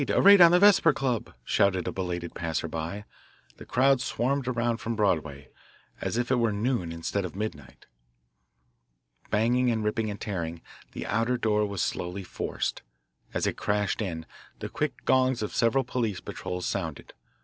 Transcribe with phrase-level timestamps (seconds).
[0.09, 3.05] A raid on the Vesper Club!" shouted a belated passer by.
[3.57, 5.49] The crowd swarmed around from Broadway,
[6.01, 7.85] as if it were noon instead of midnight.
[9.29, 12.81] Banging and ripping and tearing, the outer door was slowly forced.
[13.31, 14.25] As it crashed in,
[14.57, 17.13] the quick gongs of several police patrols sounded.